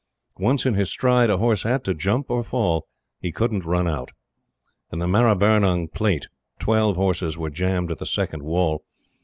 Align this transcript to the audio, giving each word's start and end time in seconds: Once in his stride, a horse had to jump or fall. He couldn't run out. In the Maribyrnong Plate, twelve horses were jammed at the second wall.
Once 0.39 0.65
in 0.65 0.73
his 0.73 0.89
stride, 0.89 1.29
a 1.29 1.37
horse 1.37 1.61
had 1.61 1.83
to 1.83 1.93
jump 1.93 2.31
or 2.31 2.41
fall. 2.41 2.87
He 3.19 3.31
couldn't 3.31 3.65
run 3.67 3.87
out. 3.87 4.09
In 4.91 4.97
the 4.97 5.05
Maribyrnong 5.05 5.89
Plate, 5.89 6.25
twelve 6.57 6.95
horses 6.95 7.37
were 7.37 7.51
jammed 7.51 7.91
at 7.91 7.99
the 7.99 8.07
second 8.07 8.41
wall. 8.41 8.83